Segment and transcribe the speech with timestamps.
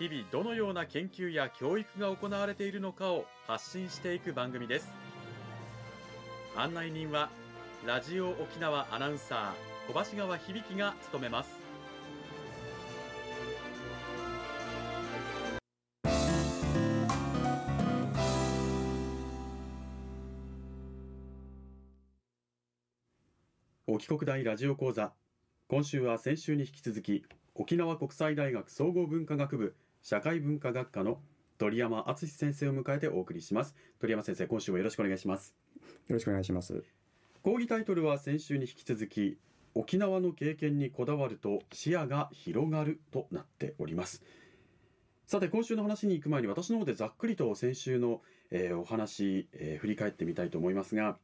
[0.00, 4.92] 日々どのような研究や教育が行われているのかを発信していく番組です。
[6.56, 7.30] 案内人は
[7.86, 11.50] ラジオ沖縄アナウンサー小橋川響が務めます。
[23.86, 25.12] 沖国大ラジオ講座。
[25.68, 27.24] 今週は先週に引き続き
[27.54, 31.18] 沖縄国際大学総合文化学部社会文化学科の
[31.56, 33.74] 鳥山敦先生を迎えてお送りします。
[33.98, 35.54] 鳥山先生今週もよろしくお願いします。
[35.80, 36.84] よろしくお願いします。
[37.42, 39.38] 講義タイトルは先週に引き続き
[39.74, 44.22] 沖縄の経験にこだわると視野が広がるとなっております。
[45.24, 51.16] さて今週の話に行く前に私の方でざっくりと先週の、えーお話、えー振り返ってみたいと思いますが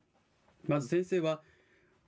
[0.66, 1.42] まず先生は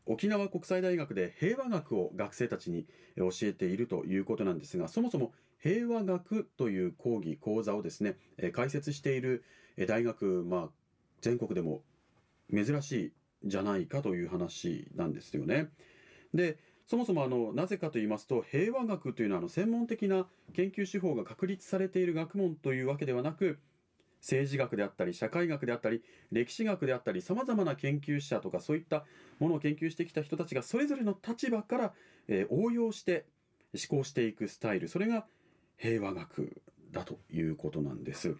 [0.06, 2.86] 沖縄国際大学で平和学を学生たちに
[3.16, 9.44] えー教えているということなんですがそもそも平和学という講義講座をですねえー開設している
[9.76, 10.68] え大学、まあ、
[11.20, 11.82] 全国でも
[12.52, 13.12] 珍しい
[13.44, 15.70] じゃないかという話なんですよね。
[16.34, 23.58] でそもそもあのなぜかと言いますと平和学というのはあの専門的な研究手法が確立されている学問というわけではなく
[24.20, 29.04] 政治学であったり社会学であったり歴史学であったりさまざまな研究者とかそういった
[29.38, 31.92] ものを研究してきた人たちがそれぞれの立場から、
[32.28, 33.26] えー応用して
[33.74, 35.26] 思考していくスタイルそれが
[35.76, 38.36] 平和学だということなんです。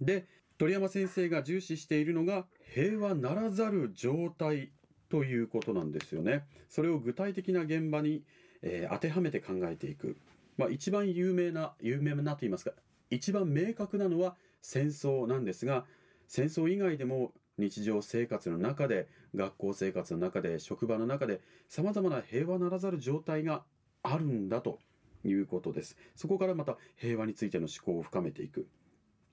[0.00, 0.26] で
[0.58, 4.70] 鳥山先生が重視しているのが平和ならざる状態
[5.08, 6.44] ということなんですよね。
[6.68, 8.24] それを具体的な現場に、
[8.62, 10.16] えー当てはめて考えていく。
[10.56, 12.72] まあ、一番有名な有名なと言いますか
[13.10, 15.84] 一番明確なのは戦争なんですが
[16.28, 23.64] 戦争以外でも日常生活の中で学校生活の中で職場の中でさまざまな平和ならざる状態が
[24.02, 24.78] あるんだと
[25.24, 25.96] いうことです。
[26.14, 28.66] そこからまた平和についての思考を深めていく。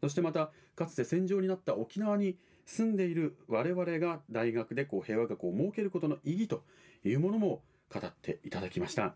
[0.01, 6.63] そしてまたかつて戦場になった沖縄に住んでいる我々が大学でこう平和学を設けることの意義と
[7.03, 7.61] いうものも
[7.91, 9.15] 語っていただきました。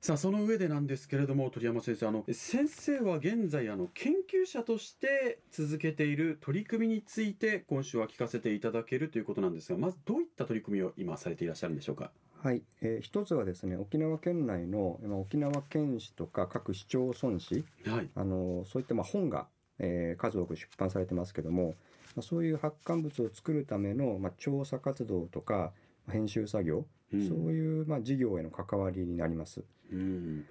[0.00, 12.10] さあその上でなんですけれども鳥山先生あの先生は現在あの研究者として続けている取り組みについて今週は聞かせていただけるということなんですがまずどういった取り組みを今されていらっしゃるんでしょうか？
[12.42, 19.46] はい、えー一つはですね沖縄県内のまあ沖縄県市とか各市町村市はいあのそういったまあ本が、
[19.78, 21.74] えー数多く出版されてますけども、
[22.16, 25.72] まあ、そういう発刊物を作るための、まあ、調査活動とか
[26.10, 29.62] 編集作業、うんそういう、まあ、事業への関わりになります。
[29.92, 30.44] うん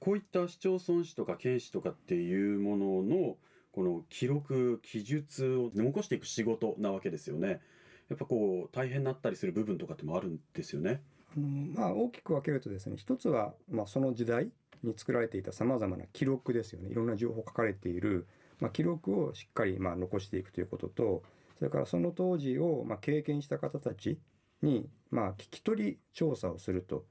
[0.00, 3.36] こういった市町村市とか県市とかっていうものの
[3.70, 7.60] この記録記述を残していく仕事なわけですよね。
[8.08, 11.02] やっぱこう大変になったりする部分とかってもあるんですよね。
[11.36, 14.50] あのまあ、大きく分けるとですね一つは、まあ、その時代
[14.82, 18.26] に作られていたさまざまな記録ですよねいろんな情報書かれている、
[18.60, 21.22] まあ、記録をしっかりまあ残していくということと
[21.58, 24.18] それからその当時をまあ経験した方たち
[24.62, 27.04] にまあ聞き取り調査をすると、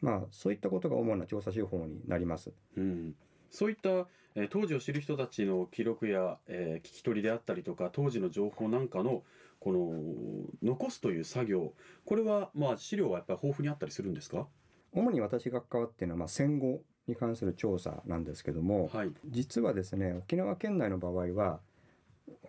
[0.00, 2.52] まあ、そういったことが主な調査手法になります。
[2.76, 3.14] うん、
[3.50, 3.90] そういった、
[4.34, 9.22] えー当時を知る人たちの記録や、えー聞き取りであったりとか当時の情報なんかの
[9.66, 11.72] この残すという作業
[12.04, 14.46] これはまあ資料はやっぱり豊富にあったりするんですか？
[14.92, 19.12] 主に私が関わっているのはまあ戦後に関する調査なんですけども、はい。
[19.28, 21.58] 実はですね沖縄県内の場合は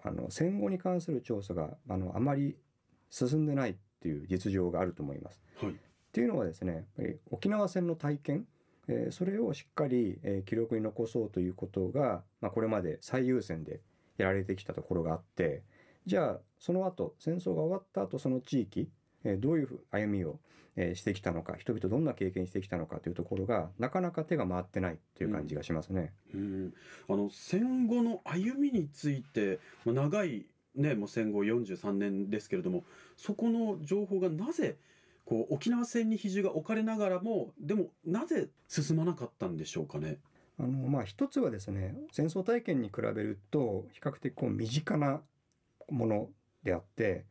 [0.03, 2.55] あの戦後に関する調査があのあまり
[3.09, 5.41] 進んでないっていう実情があると思います。
[5.59, 5.71] はい。
[5.71, 5.75] っ
[6.11, 8.45] ていうのはですねやっぱり沖縄戦の体験、
[8.87, 13.81] えーそれをしっかり、えー記録に残そうということが、まあ、これまで最優先で
[14.19, 15.63] やられてきたところがあって
[16.07, 18.89] じゃあその後戦争が終わった後その地域、
[19.25, 20.39] えーどういうふう歩みを、
[20.77, 26.13] えーしてきたのか人々どんな経験してきたのかというところがなかなか手が回ってないっていう感じがしますね。
[26.33, 26.73] うん、
[27.09, 30.45] あの戦後の歩みについて、まあ、長い、
[30.75, 32.85] ね、もう戦後43年ですけれども
[33.17, 34.77] そこの情報がなぜ
[35.25, 40.19] こう沖縄戦に比重が置かれながらもでもなぜ進まなかったんでしょうかね。
[40.57, 45.21] あのまあ一つはですね戦争体験に比べると比較的こう身近な
[45.89, 46.29] もの
[46.63, 47.25] であって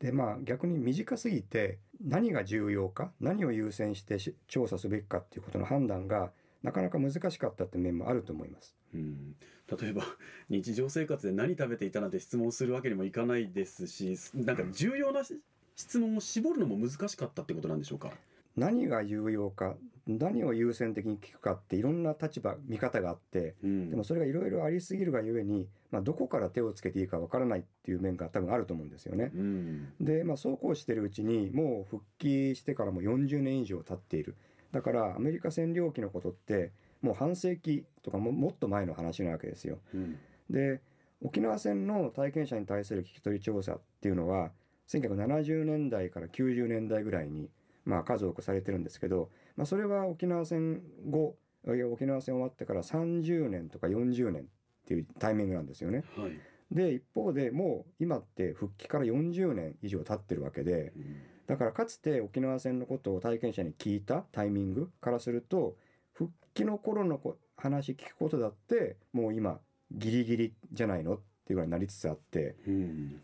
[0.00, 6.30] でまあ逆に短すぎて何が重要か何を優先してし調査すべきかっていうことの判断が
[6.62, 8.74] なかなか難しかったって面もあると思います。
[8.94, 9.34] うん、
[9.80, 10.02] 例えば
[10.48, 15.38] 日常生活で何食べていたなんて質問するわけにもいかないですしなんか重要なし
[15.76, 18.12] 質問を絞るのも難しかったってことなんでしょうか？
[18.56, 19.76] 何が有用か
[20.08, 29.30] 何を優先的に聞くかっていろんな立場見方があってうんでもそれがいろいろありすぎるがゆえに、まあ、どこから手をつけていいかわからないっていう面が多分あると思うんですよね。
[29.34, 34.36] うんで、まあ、そうこうしてるうちにもう復帰してからも40年以上経っている
[34.72, 36.72] だからアメリカ占領期のことって
[37.02, 39.78] もう半世紀とかももっと前の話なわけですよ。
[39.94, 40.18] うん
[40.50, 40.80] で
[41.20, 44.52] 沖縄戦の体験者に対する聞き取り調査っていうのは
[44.88, 47.50] 1970年代から90年代ぐらいに、
[47.88, 54.44] まあ、数多くされてるんですけど、まあ、それは沖縄戦後沖縄戦終わってから30年とか40年っ
[54.86, 56.04] ていうタイミングなんですよね。
[56.16, 56.32] はい。
[56.70, 61.22] で一方でもう今って復帰から40年以上経ってるわけでうん。
[61.46, 65.76] だからかつて沖縄戦のことを体験者に聞いたタイミングからすると
[66.12, 69.58] 復帰の頃のこ話聞くことだってもう今
[69.90, 72.56] ギリギリじゃないのっていうぐらいになりつつあって。
[72.66, 73.20] うん。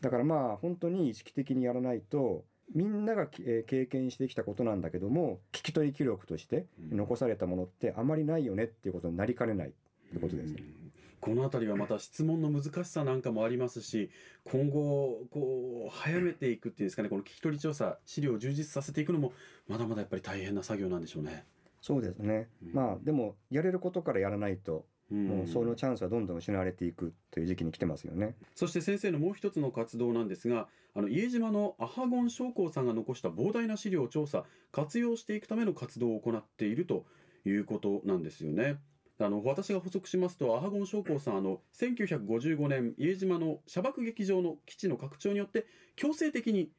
[0.00, 9.70] だからまあ本当に意識的にやらないとみんなが、えー経験してきたことなんだけども聞き取り記録としてうん残されたものってあまりないよねっていうことになりかねないっ
[10.12, 10.56] てことですね。
[10.60, 10.86] うん
[11.18, 14.10] この辺りはまた質問の難しさなんかもありますし
[14.44, 19.32] 今後こう早めていくっていうんですかねこの聞き取り調査資料を充実させていくのも
[19.66, 21.44] まだまだやっぱり大変な作業なんでしょうね。
[21.80, 28.36] そうですね、うんまあでもやれることからやらないとうんもうそのチャンスはどんどん失われていくという時期に来てますよね。
[28.54, 37.04] そして先生のもう一つの活動なんですがあの家島のアハゴン商工さんが残した膨大な資料を調査活用していくための活動を行っていると
[37.44, 38.78] いうことなんですよね。
[39.18, 45.66] あの私が補足しますとアハゴン商工さんあの1955年家島の射爆撃場の基地の拡張によって
[45.96, 46.70] 強制的に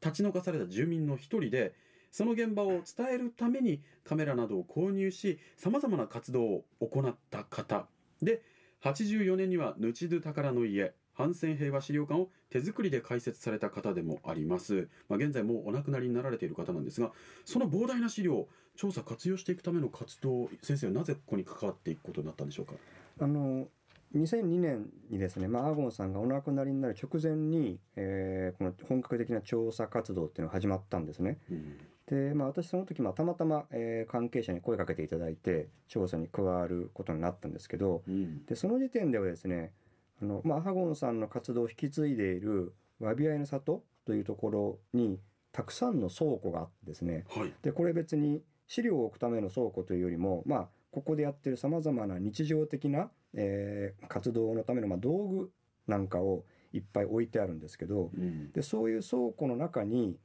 [0.00, 1.74] 立ち退かされた住民の一人で
[2.12, 2.82] その現場を伝
[3.12, 7.86] えるためにカメラなどを購入しさまざまな活動を行った方
[8.22, 8.42] で
[8.82, 17.12] 84年にはヌチドゥ宝の家反戦平和資料館を手作りで開設された方でもあります、まあ、現在もうお亡くなりになられている方なんですが
[17.44, 22.72] その膨大な資料を調査活用していくための活動先生はなぜここに関わっていくことになったんでしょうか？
[23.20, 23.68] あの
[24.16, 31.38] 2002年にですね、まあ、アーゴンさんがお亡くなりになる直前に、えーこの本格的な調査活動っていうのが始まったんですね。
[31.50, 31.76] うん
[32.10, 38.44] で、まあ、私その時、まあ、たまたま、えー関係者に声かけていただいて調査に加わることになったんですけどうん。
[38.46, 39.72] でその時点ではですね
[40.20, 45.20] あの、まあ、アハゴンさんの活動を引き継いでいるワビアイの里というところに
[45.52, 47.52] たくさんの倉庫があってですねはい。
[47.62, 55.52] でこれ別に資料を置くための倉庫というよりもまあここでやってるさまざまな日常的な、えー活動のための、まあ、道具
[55.86, 58.50] なんかをいっぱい置いてあるんですけどうん。
[58.50, 60.16] でそういう倉庫の中に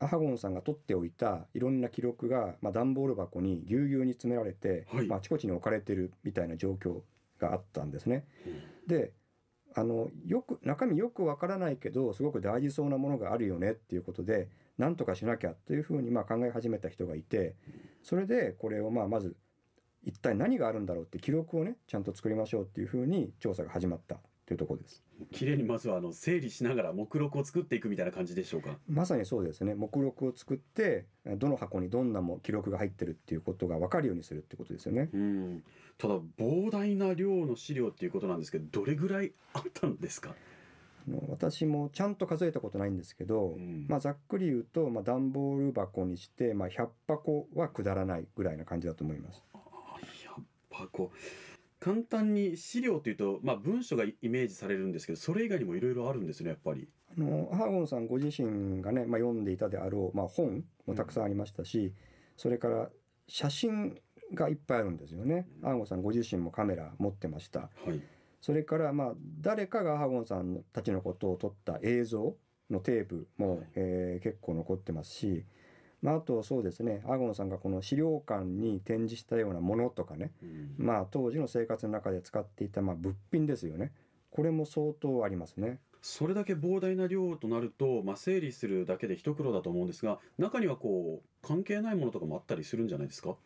[0.00, 5.06] アハゴンさんが取っておいたいろんな記録が、まあ、段ボール箱にぎゅうぎゅうに詰められて、はい。
[5.06, 7.02] まあ、あちこちに置かれてるみたいな状況
[7.38, 8.24] があったんですね。
[8.86, 9.12] で
[9.74, 14.48] あのよく中身よくわからないけどすごく大事そうなものがあるよねっていうことで
[14.78, 17.54] なんとかしなきゃというふうにまあ考え始めた人がいて
[18.02, 19.36] それでこれをまあまず
[20.02, 24.18] 一体何があるんだろうって記録をねちゃんと作りましょうっていうふうに調査が始まった
[24.50, 25.04] というところです。
[25.30, 28.76] 綺麗にまずはあの整理しながら目録を作っていくみたいな感じでしょうか？
[28.88, 31.06] まさにそうですね目録を作って
[31.36, 35.08] どの箱にどんなも記録が入ってるっていうことが分かるようにするってことですよね。
[35.12, 35.62] うん
[35.98, 40.34] ただ膨大な量の資料っていうことなんですけどどれぐらいあったんですか、
[41.06, 49.44] あの私もちゃんと数えたことないんですけど、うんまあ、ざっくり言うと、まあ、段ボール箱にして、まあ、100箱はくだらないぐらいな感じだと思います。
[49.54, 49.58] あ
[50.72, 51.12] 100箱
[51.80, 56.88] 簡単に資料というと、まあ、文書がイメージされるんですけどそれ以外にもいろいろあるんですねやっぱり。
[57.10, 61.92] あのハーゴンさんご自身がね、まあ、読んでいたであろう、まあ、本もたくさんありましたし、
[62.36, 62.90] それから
[63.26, 63.98] 写真
[64.34, 65.48] がいっぱいあるんですよね。
[65.62, 67.60] うんハーゴンさんご自身もカメラ持ってました。
[67.60, 68.00] はい
[68.42, 72.36] それからまあ誰かがハーゴンさんたちのことを撮った映像
[72.70, 75.44] のテープも、はいえー結構残ってますし、
[76.02, 80.74] まあ、あとそうですねハーゴンさんがこの資料館に展示したようなものとかね、うん。
[80.78, 83.92] まあ、当時の生活の中で使っていたまあ物品ですよね。
[84.30, 85.78] これも相当ありますね。
[86.02, 93.36] それだけ膨大な量となると、まあ、整理するだけで一苦労だと思うんですが中にはこう関係ないものとかもあったりするんじゃないですか？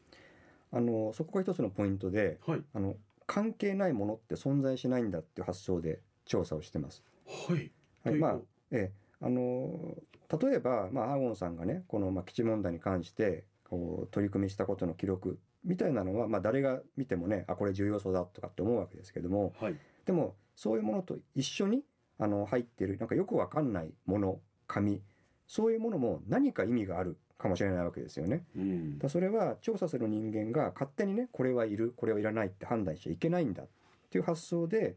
[0.70, 2.62] あのそこが一つのポイントではい。
[2.72, 2.94] あの
[3.26, 7.02] 関係ないものって存在しないんだっていう発想で調査をしてます。
[7.26, 7.72] はい。
[8.04, 8.38] はい、まあ
[8.70, 9.96] ええあの
[10.42, 21.82] 例えば、まあ、ハーゴンさんがねこの、まあ、基地問題に関してこう取り組みしたことの記録みたいなのは、まあ、誰が見てもねあこれ重要そうだとかって思うわけですけどもはいでもそういうものと一緒に
[22.18, 25.00] あの入ってるなんかよくわかんないもの紙
[25.46, 28.44] そういうものも何か意味があるかもしれないわけですよね。
[28.56, 33.66] うんだそれは調査する人間が勝手にねこれはいるこれはいらないって判断しちゃいけないんだっ
[34.10, 34.96] ていう発想で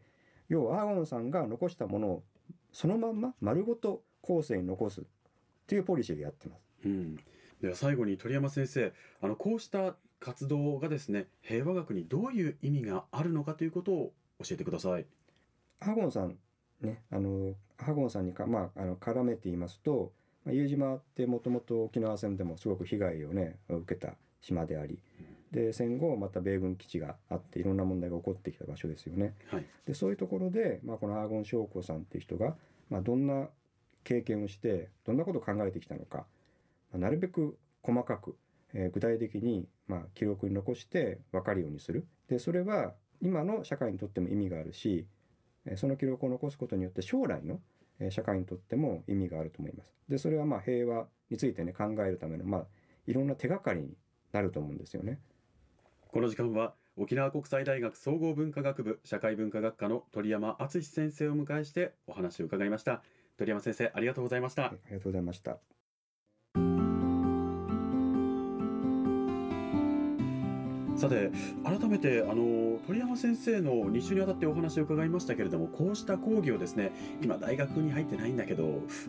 [0.49, 2.23] 要はアーゴンさんが残したものを
[2.71, 5.03] そのまんま丸ごと後世に残すっ
[5.67, 6.61] ていうポリシーでやってます。
[6.85, 7.17] うん、
[7.61, 15.05] では最後に鳥山先生あのこうした活動がですね平和学にどういう意味があるのかということを教えてください。
[15.79, 16.37] アーゴンさん
[16.81, 20.11] ねあのアーゴンさんにか、まあ、あの絡めて言いますと、
[20.43, 24.99] まあ、伊江島ってもともと沖縄戦でもすごく被害をね受けた島であり
[25.51, 29.33] で戦後また米軍基地があっていろんな問題が起こってきた場所ですよね。
[29.49, 32.55] はい、でそういうところで、まあ、このアーゴン将校さんっていう人が、
[32.89, 33.47] まあ、どんな
[34.07, 36.25] 経験をしてどんなことを考えてきたのか、
[36.91, 38.37] まあなるべく細かく、
[38.73, 45.05] えー具体的に、まあ、記録に残して分かるようにするでそれは今の社会にとっても意味があるし
[45.65, 47.59] えーその記録を残すことによって将来の
[47.99, 49.93] えー社会にとっても意味があると思います。
[50.07, 52.65] でそれはまあ平和についてね考えるための、まあ、
[53.07, 53.97] いろんな手がかりに
[54.31, 55.19] なると思うんですよね。
[56.13, 63.03] この時間は沖縄国際大学総合文化学部社会文化学科の鳥山敦先生をお迎えしてお話を伺いました。
[63.37, 64.73] 鳥山先生ありがとうございましたあ。
[64.89, 65.57] りがとうございました。
[70.95, 71.29] さて
[71.63, 76.91] 改めてあの鳥山先生の2週にわたってお話を伺いましたけれどもこうした講義をですね
[77.21, 78.63] 今大学に入ってないんだけど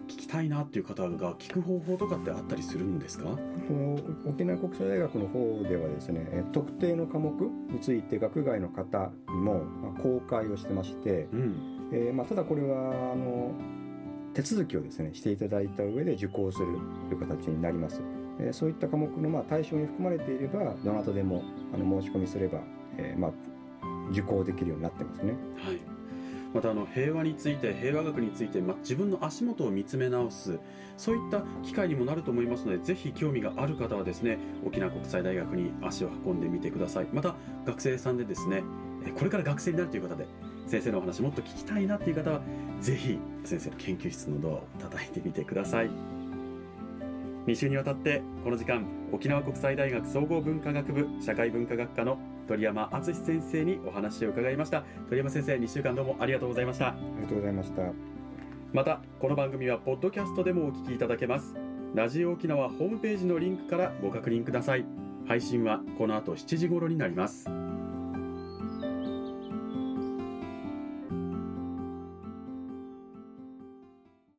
[0.07, 3.31] 聞きたいなっていう方が聞く方法とかってあったりするんですか？
[4.27, 7.33] 沖縄国際大学の方ではですねえー特定の科目
[7.73, 13.53] について学外の方にもまあ公開をしてまして、うんえーまあ、ただこれはあの
[14.39, 16.67] 手続きをですねしていただいた上で受講する
[17.09, 18.01] という形になります。
[18.39, 21.43] えそういった科目のま対象に含まれていればどなたでも
[21.75, 22.61] あの申し込みすれば、
[22.97, 23.33] えーま、
[24.13, 25.33] 受講できるようになってますね。
[25.57, 25.81] はい、
[26.55, 30.57] またあの平和について平和学について、ま、自分の足元を見つめ直す
[30.97, 37.35] そういった機会にもなると思いますのでぜひ興味がある方はですね沖縄国際大学に足を運んでみてくださいまた
[37.67, 38.63] 学生さんでですね
[39.19, 40.29] これから学生になるという方で
[40.69, 42.41] 先生のお話もっと聞きたいなっていう方は
[42.81, 43.19] ぜひ
[43.49, 45.91] 先生の研究室のドアを叩いてみてください。
[47.47, 54.85] 2週にわたってこの時間沖縄国際大学総合文化学部社会文化学科の鳥山敦先生にお話を伺いました。
[55.09, 56.89] 鳥山先生2週間どうもありがとうございました。
[56.89, 57.83] ありがとうございました。
[58.73, 61.55] またこの番組はポッドキャストでもお聞きいただけます。
[61.95, 64.85] ラジオ沖縄ホームページのリンクからご確認ください。
[65.27, 67.51] 配信はこの後7時頃になります